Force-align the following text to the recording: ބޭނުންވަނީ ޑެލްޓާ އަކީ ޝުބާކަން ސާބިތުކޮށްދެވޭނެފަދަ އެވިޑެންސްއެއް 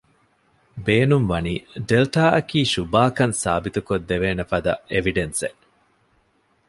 ބޭނުންވަނީ 0.85 1.53
ޑެލްޓާ 1.89 2.23
އަކީ 2.35 2.59
ޝުބާކަން 2.73 3.35
ސާބިތުކޮށްދެވޭނެފަދަ 3.43 4.73
އެވިޑެންސްއެއް 4.91 5.59